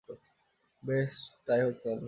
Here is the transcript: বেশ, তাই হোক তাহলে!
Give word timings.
বেশ, 0.83 1.13
তাই 1.45 1.59
হোক 1.63 1.75
তাহলে! 1.81 1.99